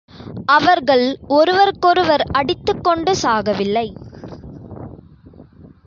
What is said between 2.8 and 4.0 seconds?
கொண்டு சாகவில்லை.